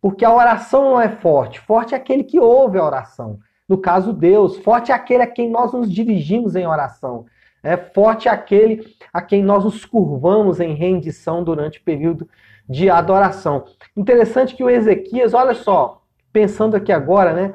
Porque 0.03 0.25
a 0.25 0.35
oração 0.35 0.83
não 0.83 1.01
é 1.01 1.09
forte. 1.09 1.61
Forte 1.61 1.95
é 1.95 1.97
aquele 1.97 2.25
que 2.25 2.41
ouve 2.41 2.77
a 2.77 2.85
oração. 2.85 3.39
No 3.69 3.79
caso, 3.79 4.13
Deus. 4.13 4.59
Forte 4.59 4.91
é 4.91 4.95
aquele 4.95 5.23
a 5.23 5.27
quem 5.29 5.49
nós 5.49 5.73
nos 5.73 5.91
dirigimos 5.91 6.57
em 6.57 6.67
oração. 6.67 7.25
É 7.63 7.77
forte 7.77 8.29
é 8.29 8.33
aquele 8.33 8.85
a 9.13 9.23
quem 9.23 9.45
nós 9.45 9.63
nos 9.63 9.85
curvamos 9.85 10.59
em 10.59 10.75
rendição 10.75 11.45
durante 11.45 11.79
o 11.79 11.85
período 11.85 12.29
de 12.69 12.91
adoração. 12.91 13.65
Interessante 13.97 14.57
que 14.57 14.65
o 14.65 14.69
Ezequias, 14.69 15.33
olha 15.33 15.55
só, 15.55 16.03
pensando 16.33 16.77
aqui 16.77 16.91
agora, 16.91 17.33
né? 17.33 17.55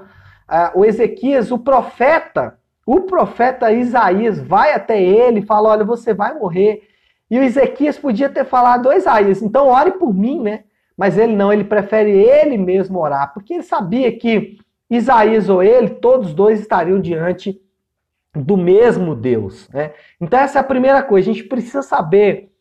o 0.74 0.86
Ezequias, 0.86 1.52
o 1.52 1.60
profeta, 1.60 2.58
o 2.86 3.02
profeta 3.02 3.72
Isaías 3.72 4.40
vai 4.40 4.74
até 4.74 5.02
ele 5.02 5.40
e 5.40 5.46
fala: 5.46 5.70
Olha, 5.70 5.84
você 5.84 6.14
vai 6.14 6.34
morrer. 6.34 6.88
E 7.30 7.38
o 7.38 7.44
Ezequias 7.44 7.98
podia 7.98 8.30
ter 8.30 8.46
falado: 8.46 8.94
Isaías, 8.94 9.42
então 9.42 9.68
ore 9.68 9.92
por 9.92 10.14
mim, 10.14 10.42
né? 10.42 10.64
Mas 10.98 11.18
ele 11.18 11.36
não, 11.36 11.54
ele 11.54 11.64
prefere 11.64 12.12
ele 12.12 12.58
mesmo 12.58 13.00
orar, 13.00 13.32
porque 13.34 13.54
ele 13.54 13.64
sabia 13.64 14.12
que 14.18 14.58
Isaías 14.90 15.48
ou 15.50 15.62
ele, 15.62 15.90
todos 15.90 16.34
dois 16.34 16.60
estariam 16.60 17.00
diante 17.00 17.62
do 18.34 18.58
mesmo 18.58 19.16
Deus. 19.16 19.70
Né? 19.70 19.94
Então, 20.20 20.40
essa 20.40 20.60
é 20.60 20.62
a 20.62 20.66
primeira 20.66 21.04
coisa. 21.04 21.30
A 21.30 21.34
gente 21.34 21.48
precisa 21.48 21.82
saber 21.82 22.52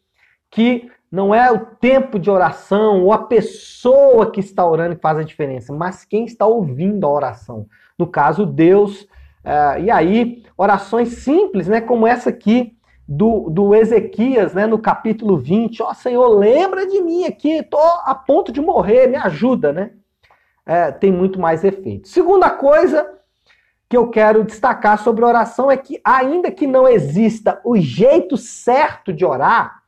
que 0.50 0.90
não 1.11 1.35
é 1.35 1.50
o 1.50 1.64
tempo 1.64 2.19
de 2.19 2.31
oração 2.31 3.05
ou 3.05 3.12
a 3.12 3.19
pessoa 3.19 4.31
que 4.31 4.40
está 4.40 4.66
orando 4.66 4.97
que 4.97 5.02
faz 5.02 5.19
a 5.19 5.23
diferença, 5.23 5.73
mas 5.73 6.05
quem 6.05 6.25
está 6.25 6.47
ouvindo 6.47 7.07
a 7.07 7.11
oração. 7.11 7.66
No 7.99 8.07
caso, 8.07 8.45
Deus. 8.45 9.02
Uh, 9.45 9.81
e 9.85 9.90
aí, 9.90 10.43
orações 10.57 11.09
simples, 11.09 11.69
né, 11.69 11.81
como 11.81 12.07
essa 12.07 12.31
aqui 12.31 12.75
do, 13.08 13.48
do 13.50 13.75
Ezequias, 13.75 14.52
né, 14.52 14.66
no 14.66 14.78
capítulo 14.78 15.38
20. 15.38 15.82
Ó 15.82 15.90
oh, 15.90 15.94
Senhor, 15.94 16.28
lembra 16.28 16.86
de 16.86 17.00
mim 17.00 17.25
aqui, 17.25 17.58
estou 17.58 17.80
a 17.80 18.14
ponto 18.14 18.50
de 18.50 18.60
morrer, 18.60 19.06
me 19.06 19.16
ajuda, 19.16 19.72
né? 19.72 19.90
É, 20.64 20.90
tem 20.90 21.12
muito 21.12 21.38
mais 21.38 21.62
efeito. 21.62 22.08
Segunda 22.08 22.50
coisa 22.50 23.08
que 23.88 23.96
eu 23.96 24.08
quero 24.08 24.42
destacar 24.42 24.98
sobre 24.98 25.25
oração 25.25 25.70
é 25.70 25.76
que, 25.76 26.00
ainda 26.04 26.50
que 26.50 26.66
não 26.66 26.88
exista 26.88 27.60
o 27.64 27.76
jeito 27.76 28.36
certo 28.36 29.12
de 29.12 29.25
orar, 29.25 29.82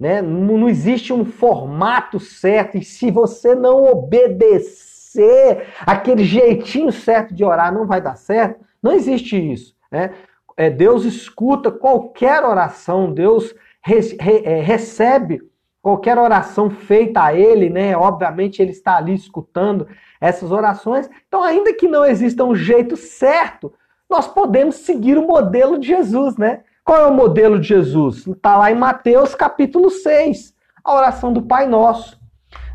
né? 0.00 0.22
Não 0.22 0.66
existe 0.66 1.12
um 1.12 1.26
formato 1.26 2.18
certo, 2.18 2.78
e 2.78 2.84
se 2.84 3.10
você 3.10 3.54
não 3.54 3.84
obedecer 3.84 5.66
aquele 5.80 6.24
jeitinho 6.24 6.90
certo 6.90 7.34
de 7.34 7.44
orar, 7.44 7.72
não 7.72 7.86
vai 7.86 8.00
dar 8.00 8.16
certo. 8.16 8.64
Não 8.82 8.92
existe 8.92 9.36
isso. 9.36 9.76
Né? 9.90 10.12
É, 10.56 10.70
Deus 10.70 11.04
escuta 11.04 11.70
qualquer 11.70 12.44
oração, 12.44 13.12
Deus 13.12 13.54
re, 13.82 14.00
re, 14.20 14.42
é, 14.44 14.60
recebe 14.60 15.40
qualquer 15.82 16.16
oração 16.16 16.70
feita 16.70 17.22
a 17.24 17.34
Ele, 17.34 17.68
né? 17.68 17.96
Obviamente 17.96 18.62
Ele 18.62 18.70
está 18.70 18.96
ali 18.96 19.14
escutando 19.14 19.86
essas 20.20 20.50
orações. 20.50 21.10
Então, 21.28 21.42
ainda 21.42 21.74
que 21.74 21.86
não 21.86 22.04
exista 22.04 22.44
um 22.44 22.54
jeito 22.54 22.96
certo, 22.96 23.72
nós 24.08 24.26
podemos 24.26 24.76
seguir 24.76 25.18
o 25.18 25.26
modelo 25.26 25.78
de 25.78 25.88
Jesus, 25.88 26.36
né? 26.36 26.60
Qual 26.84 26.98
é 26.98 27.06
o 27.06 27.14
modelo 27.14 27.58
de 27.58 27.68
Jesus? 27.68 28.26
Está 28.26 28.56
lá 28.56 28.70
em 28.70 28.74
Mateus 28.74 29.34
capítulo 29.34 29.90
6, 29.90 30.54
a 30.84 30.94
oração 30.94 31.32
do 31.32 31.42
Pai 31.42 31.66
Nosso. 31.66 32.22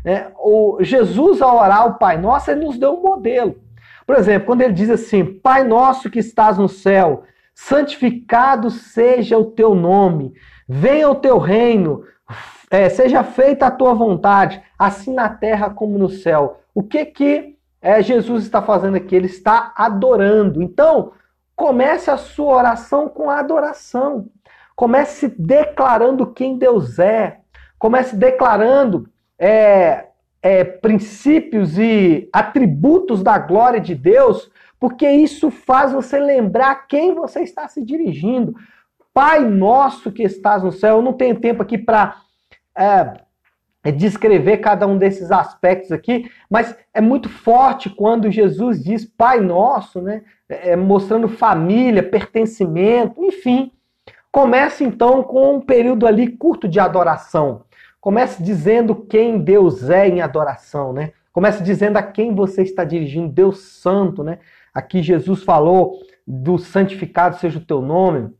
É, 0.04 0.28
o 0.38 0.78
Jesus, 0.80 1.40
ao 1.40 1.56
orar 1.56 1.88
o 1.88 1.94
Pai 1.94 2.18
Nosso, 2.18 2.50
ele 2.50 2.64
nos 2.64 2.78
deu 2.78 2.94
um 2.94 3.02
modelo. 3.02 3.56
Por 4.06 4.16
exemplo, 4.16 4.46
quando 4.46 4.62
ele 4.62 4.72
diz 4.72 4.90
assim: 4.90 5.24
Pai 5.24 5.62
nosso 5.62 6.10
que 6.10 6.18
estás 6.18 6.58
no 6.58 6.68
céu, 6.68 7.22
santificado 7.66 8.70
seja 8.70 9.38
o 9.38 9.46
teu 9.46 9.74
nome, 9.74 10.32
venha 10.68 11.10
o 11.10 11.14
teu 11.14 11.38
reino, 11.38 12.04
é, 12.70 12.88
seja 12.88 13.22
feita 13.24 13.66
a 13.66 13.70
tua 13.70 13.94
vontade, 13.94 14.62
assim 14.78 15.12
na 15.12 15.28
terra 15.28 15.70
como 15.70 15.98
no 15.98 16.08
céu. 16.08 16.60
O 16.74 16.82
que 16.82 17.04
que 17.04 17.56
é, 17.82 18.02
Jesus 18.02 18.44
está 18.44 18.62
fazendo 18.62 18.96
aqui? 18.96 19.14
Ele 19.14 19.26
está 19.26 19.72
adorando. 19.76 20.62
Então, 20.62 21.12
Comece 21.60 22.10
a 22.10 22.16
sua 22.16 22.56
oração 22.56 23.06
com 23.06 23.28
adoração. 23.28 24.30
Comece 24.74 25.28
declarando 25.28 26.32
quem 26.32 26.56
Deus 26.56 26.98
é. 26.98 27.40
Comece 27.78 28.16
declarando 28.16 29.06
é, 29.38 30.06
é, 30.40 30.64
princípios 30.64 31.78
e 31.78 32.30
atributos 32.32 33.22
da 33.22 33.36
glória 33.36 33.78
de 33.78 33.94
Deus, 33.94 34.50
porque 34.80 35.08
isso 35.08 35.50
faz 35.50 35.92
você 35.92 36.18
lembrar 36.18 36.86
quem 36.88 37.14
você 37.14 37.42
está 37.42 37.68
se 37.68 37.84
dirigindo. 37.84 38.56
Pai 39.12 39.44
nosso 39.44 40.10
que 40.10 40.22
estás 40.22 40.62
no 40.62 40.72
céu. 40.72 40.96
Eu 40.96 41.02
não 41.02 41.12
tenho 41.12 41.38
tempo 41.38 41.62
aqui 41.62 41.76
para 41.76 42.16
é, 42.74 43.12
é 43.84 43.92
descrever 43.92 44.56
cada 44.58 44.86
um 44.86 44.96
desses 44.96 45.30
aspectos 45.30 45.92
aqui, 45.92 46.30
mas 46.48 46.74
é 46.94 47.00
muito 47.00 47.28
forte 47.28 47.90
quando 47.90 48.30
Jesus 48.30 48.82
diz 48.82 49.04
Pai 49.04 49.40
Nosso, 49.40 50.00
né? 50.00 50.22
É, 50.48 50.70
é, 50.70 50.76
mostrando 50.76 51.28
família, 51.28 52.02
pertencimento, 52.02 53.22
enfim. 53.22 53.72
Comece 54.32 54.82
então 54.82 55.22
com 55.22 55.56
um 55.56 55.60
período 55.60 56.06
ali 56.06 56.28
curto 56.28 56.66
de 56.66 56.80
adoração. 56.80 57.64
Comece 58.00 58.42
dizendo 58.42 58.94
quem 58.94 59.38
Deus 59.38 59.90
é 59.90 60.08
em 60.08 60.22
adoração, 60.22 60.92
né? 60.94 61.12
Comece 61.32 61.62
dizendo 61.62 61.96
a 61.98 62.02
quem 62.02 62.34
você 62.34 62.62
está 62.62 62.82
dirigindo, 62.82 63.28
Deus 63.28 63.58
Santo, 63.58 64.24
né? 64.24 64.38
Aqui 64.74 65.02
Jesus 65.02 65.42
falou 65.42 65.98
do 66.26 66.58
santificado 66.58 67.36
seja 67.36 67.58
o 67.58 67.64
teu 67.64 67.80
nome. 67.80 68.30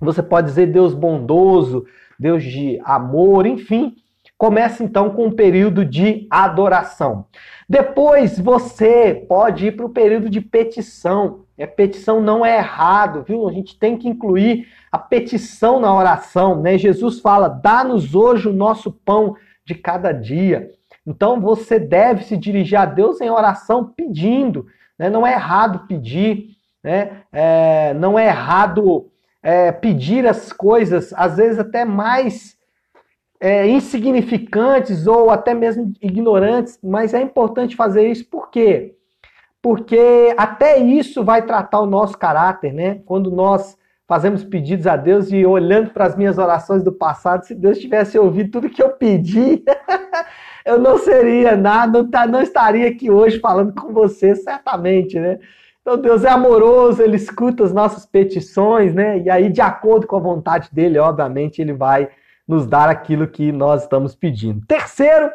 Você 0.00 0.22
pode 0.22 0.48
dizer 0.48 0.66
Deus 0.66 0.94
bondoso, 0.94 1.84
Deus 2.18 2.42
de 2.42 2.80
amor, 2.84 3.46
enfim. 3.46 3.94
Começa 4.36 4.82
então 4.82 5.10
com 5.10 5.26
um 5.26 5.30
período 5.30 5.84
de 5.84 6.26
adoração. 6.28 7.26
Depois 7.68 8.38
você 8.38 9.24
pode 9.28 9.66
ir 9.66 9.76
para 9.76 9.86
o 9.86 9.90
período 9.90 10.28
de 10.28 10.40
petição. 10.40 11.44
A 11.60 11.66
petição 11.66 12.20
não 12.20 12.44
é 12.44 12.56
errado, 12.58 13.22
viu? 13.22 13.48
A 13.48 13.52
gente 13.52 13.78
tem 13.78 13.96
que 13.96 14.08
incluir 14.08 14.66
a 14.90 14.98
petição 14.98 15.78
na 15.78 15.94
oração, 15.94 16.60
né? 16.60 16.76
Jesus 16.76 17.20
fala: 17.20 17.48
"Dá-nos 17.48 18.16
hoje 18.16 18.48
o 18.48 18.52
nosso 18.52 18.90
pão 18.90 19.36
de 19.64 19.76
cada 19.76 20.10
dia". 20.10 20.70
Então 21.06 21.40
você 21.40 21.78
deve 21.78 22.24
se 22.24 22.36
dirigir 22.36 22.78
a 22.78 22.84
Deus 22.84 23.20
em 23.20 23.30
oração 23.30 23.92
pedindo. 23.96 24.66
Né? 25.02 25.10
Não 25.10 25.26
é 25.26 25.32
errado 25.32 25.84
pedir, 25.88 26.50
né? 26.80 27.22
É, 27.32 27.92
não 27.94 28.16
é 28.16 28.26
errado 28.28 29.10
é, 29.42 29.72
pedir 29.72 30.24
as 30.28 30.52
coisas, 30.52 31.12
às 31.14 31.38
vezes 31.38 31.58
até 31.58 31.84
mais 31.84 32.56
é, 33.40 33.66
insignificantes 33.66 35.08
ou 35.08 35.28
até 35.28 35.54
mesmo 35.54 35.92
ignorantes, 36.00 36.78
mas 36.80 37.14
é 37.14 37.20
importante 37.20 37.74
fazer 37.74 38.06
isso 38.06 38.30
por 38.30 38.48
quê? 38.48 38.94
Porque 39.60 40.32
até 40.36 40.78
isso 40.78 41.24
vai 41.24 41.42
tratar 41.44 41.80
o 41.80 41.86
nosso 41.86 42.16
caráter, 42.16 42.72
né? 42.72 43.00
Quando 43.04 43.28
nós 43.28 43.76
fazemos 44.06 44.44
pedidos 44.44 44.86
a 44.86 44.94
Deus 44.94 45.32
e 45.32 45.44
olhando 45.44 45.90
para 45.90 46.06
as 46.06 46.16
minhas 46.16 46.38
orações 46.38 46.84
do 46.84 46.92
passado, 46.92 47.44
se 47.44 47.56
Deus 47.56 47.78
tivesse 47.78 48.16
ouvido 48.16 48.52
tudo 48.52 48.70
que 48.70 48.82
eu 48.82 48.90
pedi, 48.90 49.64
eu 50.64 50.78
não 50.78 50.98
seria 50.98 51.56
nada, 51.56 52.04
tá, 52.08 52.26
não 52.26 52.40
estaria 52.40 52.88
aqui 52.88 53.10
hoje 53.10 53.38
falando 53.40 53.74
com 53.74 53.92
você, 53.92 54.34
certamente, 54.34 55.18
né? 55.18 55.38
Então 55.80 55.98
Deus 55.98 56.24
é 56.24 56.30
amoroso, 56.30 57.02
ele 57.02 57.16
escuta 57.16 57.64
as 57.64 57.72
nossas 57.72 58.06
petições, 58.06 58.94
né? 58.94 59.18
E 59.18 59.28
aí, 59.28 59.48
de 59.50 59.60
acordo 59.60 60.06
com 60.06 60.16
a 60.16 60.20
vontade 60.20 60.68
dele, 60.72 60.98
obviamente, 60.98 61.60
ele 61.60 61.72
vai 61.72 62.08
nos 62.46 62.66
dar 62.66 62.88
aquilo 62.88 63.26
que 63.26 63.50
nós 63.50 63.82
estamos 63.82 64.14
pedindo. 64.14 64.64
Terceiro, 64.66 65.30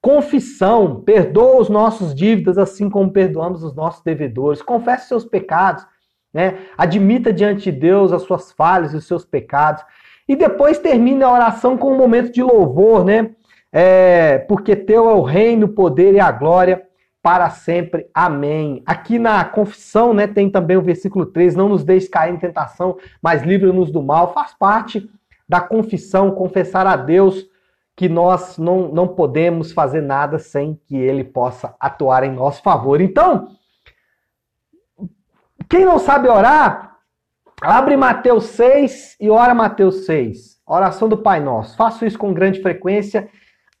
confissão. 0.00 1.00
Perdoa 1.02 1.60
os 1.60 1.68
nossos 1.68 2.14
dívidas 2.14 2.58
assim 2.58 2.90
como 2.90 3.12
perdoamos 3.12 3.62
os 3.62 3.74
nossos 3.74 4.02
devedores. 4.02 4.60
Confesse 4.60 5.06
seus 5.06 5.24
pecados, 5.24 5.86
né? 6.34 6.58
Admita 6.76 7.32
diante 7.32 7.70
de 7.70 7.72
Deus 7.72 8.12
as 8.12 8.22
suas 8.22 8.50
falhas 8.50 8.92
e 8.92 8.96
os 8.96 9.06
seus 9.06 9.24
pecados. 9.24 9.84
E 10.26 10.34
depois 10.34 10.78
termine 10.78 11.22
a 11.22 11.32
oração 11.32 11.76
com 11.76 11.92
um 11.92 11.96
momento 11.96 12.32
de 12.32 12.42
louvor, 12.42 13.04
né? 13.04 13.30
É, 13.72 14.38
porque 14.48 14.76
teu 14.76 15.08
é 15.08 15.14
o 15.14 15.22
reino, 15.22 15.66
o 15.66 15.72
poder 15.72 16.14
e 16.14 16.20
a 16.20 16.30
glória 16.30 16.86
para 17.22 17.48
sempre. 17.50 18.06
Amém. 18.12 18.82
Aqui 18.84 19.18
na 19.18 19.44
confissão, 19.44 20.12
né, 20.12 20.26
tem 20.26 20.50
também 20.50 20.76
o 20.76 20.82
versículo 20.82 21.24
3, 21.24 21.54
não 21.54 21.68
nos 21.68 21.84
deixe 21.84 22.08
cair 22.08 22.34
em 22.34 22.38
tentação, 22.38 22.98
mas 23.22 23.42
livra-nos 23.42 23.90
do 23.90 24.02
mal. 24.02 24.34
Faz 24.34 24.52
parte 24.52 25.08
da 25.48 25.60
confissão, 25.60 26.32
confessar 26.32 26.86
a 26.86 26.96
Deus 26.96 27.46
que 27.94 28.08
nós 28.08 28.58
não, 28.58 28.88
não 28.88 29.06
podemos 29.06 29.72
fazer 29.72 30.00
nada 30.00 30.38
sem 30.38 30.78
que 30.86 30.96
Ele 30.96 31.22
possa 31.22 31.74
atuar 31.78 32.24
em 32.24 32.32
nosso 32.32 32.62
favor. 32.62 33.00
Então, 33.00 33.48
quem 35.68 35.84
não 35.84 35.98
sabe 35.98 36.28
orar, 36.28 36.96
abre 37.60 37.96
Mateus 37.96 38.46
6 38.46 39.16
e 39.20 39.30
ora 39.30 39.54
Mateus 39.54 40.06
6. 40.06 40.60
Oração 40.66 41.08
do 41.08 41.18
Pai 41.18 41.40
Nosso. 41.40 41.76
Faço 41.76 42.04
isso 42.04 42.18
com 42.18 42.32
grande 42.32 42.60
frequência. 42.60 43.28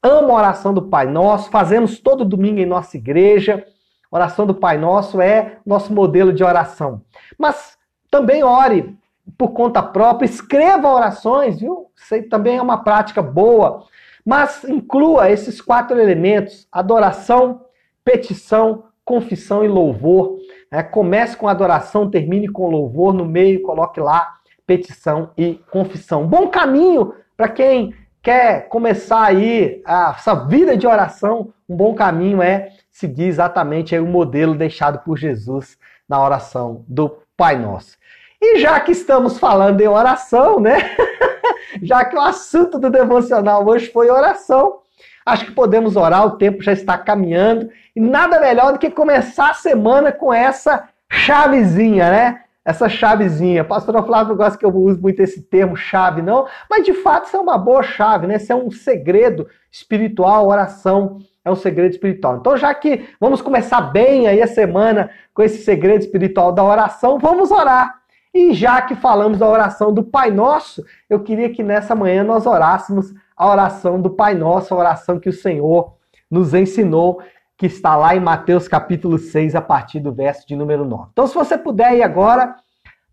Amo 0.02 0.32
a 0.32 0.34
oração 0.34 0.74
do 0.74 0.82
Pai 0.82 1.06
Nosso. 1.06 1.48
Fazemos 1.48 2.00
todo 2.00 2.24
domingo 2.24 2.58
em 2.58 2.66
nossa 2.66 2.96
igreja. 2.96 3.64
Oração 4.10 4.44
do 4.44 4.54
Pai 4.54 4.76
Nosso 4.76 5.20
é 5.20 5.58
nosso 5.64 5.92
modelo 5.92 6.32
de 6.32 6.42
oração. 6.42 7.02
Mas 7.38 7.78
também 8.10 8.42
ore 8.42 8.98
por 9.38 9.52
conta 9.52 9.80
própria, 9.80 10.26
escreva 10.26 10.92
orações, 10.92 11.60
viu? 11.60 11.90
Isso 11.96 12.28
também 12.28 12.56
é 12.56 12.62
uma 12.62 12.82
prática 12.82 13.22
boa. 13.22 13.84
Mas 14.26 14.64
inclua 14.64 15.30
esses 15.30 15.60
quatro 15.60 15.98
elementos: 15.98 16.66
adoração, 16.72 17.64
petição, 18.04 18.84
confissão 19.04 19.64
e 19.64 19.68
louvor. 19.68 20.36
É, 20.68 20.82
comece 20.82 21.36
com 21.36 21.46
adoração, 21.46 22.10
termine 22.10 22.48
com 22.48 22.68
louvor, 22.68 23.14
no 23.14 23.24
meio 23.24 23.62
coloque 23.62 24.00
lá 24.00 24.34
petição 24.66 25.30
e 25.36 25.60
confissão. 25.70 26.26
Bom 26.26 26.48
caminho 26.48 27.14
para 27.36 27.48
quem 27.48 27.94
quer 28.22 28.68
começar 28.68 29.24
aí 29.24 29.82
a, 29.84 30.14
essa 30.16 30.34
vida 30.34 30.76
de 30.76 30.86
oração. 30.86 31.52
Um 31.68 31.76
bom 31.76 31.94
caminho 31.94 32.40
é 32.40 32.70
seguir 32.90 33.24
exatamente 33.24 33.98
o 33.98 34.06
modelo 34.06 34.54
deixado 34.54 35.00
por 35.00 35.18
Jesus 35.18 35.76
na 36.08 36.22
oração 36.22 36.84
do 36.86 37.18
Pai 37.36 37.58
Nosso. 37.58 37.96
E 38.40 38.58
já 38.58 38.78
que 38.80 38.92
estamos 38.92 39.38
falando 39.38 39.80
em 39.80 39.88
oração, 39.88 40.60
né? 40.60 40.96
já 41.82 42.04
que 42.04 42.16
o 42.16 42.20
assunto 42.20 42.78
do 42.78 42.90
devocional 42.90 43.66
hoje 43.66 43.90
foi 43.90 44.10
oração, 44.10 44.80
acho 45.24 45.46
que 45.46 45.52
podemos 45.52 45.96
orar, 45.96 46.26
o 46.26 46.36
tempo 46.36 46.62
já 46.62 46.72
está 46.72 46.98
caminhando. 46.98 47.70
E 47.94 48.00
nada 48.00 48.40
melhor 48.40 48.72
do 48.72 48.78
que 48.78 48.90
começar 48.90 49.50
a 49.50 49.54
semana 49.54 50.12
com 50.12 50.32
essa 50.32 50.88
chavezinha, 51.10 52.10
né? 52.10 52.42
Essa 52.64 52.88
chavezinha. 52.88 53.64
Pastor 53.64 54.04
Flávio 54.06 54.36
gosta 54.36 54.58
que 54.58 54.64
eu 54.64 54.74
use 54.74 55.00
muito 55.00 55.20
esse 55.20 55.42
termo 55.42 55.76
chave, 55.76 56.22
não, 56.22 56.46
mas 56.70 56.84
de 56.84 56.92
fato 56.92 57.26
isso 57.26 57.36
é 57.36 57.40
uma 57.40 57.58
boa 57.58 57.82
chave, 57.82 58.26
né? 58.26 58.36
Isso 58.36 58.52
é 58.52 58.54
um 58.54 58.70
segredo 58.70 59.48
espiritual, 59.70 60.48
oração 60.48 61.18
é 61.44 61.50
um 61.50 61.56
segredo 61.56 61.90
espiritual. 61.90 62.36
Então, 62.36 62.56
já 62.56 62.72
que 62.72 63.08
vamos 63.20 63.42
começar 63.42 63.80
bem 63.80 64.28
aí 64.28 64.40
a 64.40 64.46
semana 64.46 65.10
com 65.34 65.42
esse 65.42 65.64
segredo 65.64 66.02
espiritual 66.02 66.52
da 66.52 66.62
oração, 66.62 67.18
vamos 67.18 67.50
orar. 67.50 68.00
E 68.34 68.54
já 68.54 68.80
que 68.80 68.94
falamos 68.94 69.38
da 69.38 69.48
oração 69.48 69.92
do 69.92 70.02
Pai 70.02 70.30
Nosso, 70.30 70.84
eu 71.10 71.20
queria 71.20 71.50
que 71.50 71.62
nessa 71.62 71.94
manhã 71.94 72.24
nós 72.24 72.46
orássemos 72.46 73.12
a 73.36 73.50
oração 73.50 74.00
do 74.00 74.08
Pai 74.08 74.34
Nosso, 74.34 74.72
a 74.72 74.76
oração 74.76 75.18
que 75.18 75.28
o 75.28 75.32
Senhor 75.32 75.94
nos 76.30 76.54
ensinou, 76.54 77.20
que 77.56 77.66
está 77.66 77.96
lá 77.96 78.16
em 78.16 78.20
Mateus 78.20 78.66
capítulo 78.66 79.18
6, 79.18 79.54
a 79.54 79.60
partir 79.60 80.00
do 80.00 80.12
verso 80.12 80.46
de 80.46 80.56
número 80.56 80.84
9. 80.84 81.10
Então, 81.12 81.26
se 81.26 81.34
você 81.34 81.56
puder 81.56 81.96
ir 81.96 82.02
agora, 82.02 82.56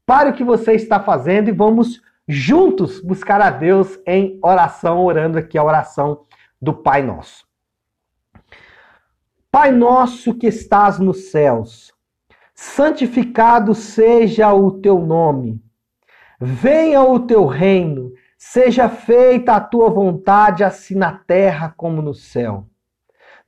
pare 0.05 0.29
o 0.29 0.33
que 0.33 0.43
você 0.43 0.73
está 0.73 0.99
fazendo 0.99 1.49
e 1.49 1.53
vamos 1.53 2.01
juntos 2.27 3.01
buscar 3.01 3.41
a 3.41 3.49
Deus 3.49 3.99
em 4.05 4.39
oração, 4.43 5.03
orando 5.03 5.37
aqui 5.37 5.57
a 5.57 5.63
oração 5.63 6.25
do 6.61 6.73
Pai 6.73 7.01
Nosso. 7.01 7.47
Pai 9.51 9.71
nosso 9.71 10.35
que 10.35 10.45
estás 10.45 10.99
nos 10.99 11.31
céus, 11.31 11.91
santificado 12.53 13.73
seja 13.73 14.53
o 14.53 14.71
teu 14.79 14.99
nome. 14.99 15.59
Venha 16.39 17.01
o 17.01 17.19
teu 17.19 17.47
reino, 17.47 18.11
seja 18.37 18.87
feita 18.87 19.53
a 19.53 19.59
tua 19.59 19.89
vontade, 19.89 20.63
assim 20.63 20.93
na 20.93 21.13
terra 21.13 21.73
como 21.75 21.99
no 21.99 22.13
céu. 22.13 22.67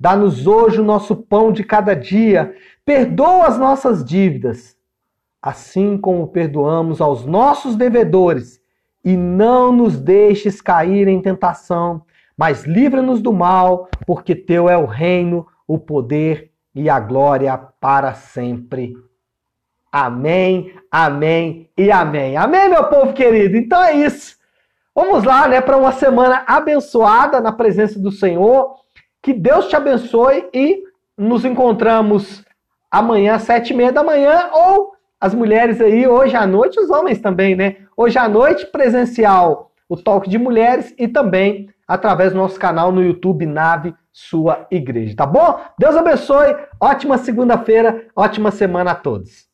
Dá-nos 0.02 0.48
hoje 0.48 0.82
o 0.82 0.84
nosso 0.84 1.16
pão 1.16 1.52
de 1.52 1.64
cada 1.64 1.96
dia, 1.96 2.56
perdoa 2.84 3.46
as 3.46 3.60
nossas 3.60 4.04
dívidas, 4.04 4.76
assim 5.40 5.96
como 5.96 6.30
perdoamos 6.30 7.00
aos 7.00 7.24
nossos 7.24 7.76
devedores, 7.76 8.60
e 9.06 9.16
não 9.16 9.72
nos 9.72 10.00
deixes 10.00 10.60
cair 10.60 11.08
em 11.08 11.22
tentação, 11.22 12.02
mas 12.36 12.64
livra-nos 12.64 13.22
do 13.22 13.32
mal, 13.32 13.90
porque 14.08 14.34
teu 14.34 14.68
é 14.68 14.76
o 14.76 14.88
reino, 14.88 15.46
o 15.68 15.78
poder 15.78 16.50
e 16.74 16.90
a 16.90 17.00
glória 17.00 17.56
para 17.80 18.16
sempre. 18.16 18.96
Amém, 19.92 20.74
amém 20.90 21.70
e 21.78 21.92
amém. 21.92 22.38
Amém, 22.38 22.70
meu 22.70 22.86
povo 22.86 23.14
querido. 23.14 23.56
Então 23.56 23.84
é 23.84 23.94
isso. 23.94 24.36
Vamos 24.96 25.24
lá, 25.24 25.48
né, 25.48 25.62
para 25.62 25.78
uma 25.78 25.92
semana 25.92 26.44
abençoada 26.48 27.40
na 27.40 27.52
presença 27.52 28.00
do 28.00 28.12
Senhor. 28.12 28.82
Que 29.22 29.34
Deus 29.34 29.68
te 29.68 29.76
abençoe 29.76 30.50
e 30.54 30.84
nos 31.18 31.46
encontramos 31.46 32.44
amanhã, 32.90 33.38
sete 33.38 33.72
e 33.72 33.76
meia 33.76 33.92
da 33.92 34.04
manhã, 34.04 34.50
ou 34.52 34.94
as 35.20 35.36
mulheres 35.36 35.80
aí 35.80 36.08
hoje 36.08 36.36
à 36.36 36.48
noite, 36.48 36.80
os 36.80 36.90
homens 36.90 37.20
também, 37.20 37.56
né? 37.56 37.78
Hoje 37.96 38.18
à 38.18 38.28
noite, 38.28 38.66
presencial, 38.66 39.72
o 39.88 39.96
Toque 39.96 40.30
de 40.30 40.40
Mulheres 40.40 40.94
e 40.98 41.08
também 41.08 41.70
através 41.88 42.32
do 42.32 42.40
nosso 42.40 42.60
canal 42.60 42.92
no 42.92 43.04
YouTube 43.04 43.46
Nave 43.46 43.94
Sua 44.12 44.66
Igreja, 44.72 45.16
tá 45.16 45.26
bom? 45.26 45.60
Deus 45.78 45.96
abençoe, 45.96 46.56
ótima 46.80 47.18
segunda-feira, 47.18 48.08
ótima 48.16 48.50
semana 48.50 48.92
a 48.92 48.96
todos. 48.96 49.51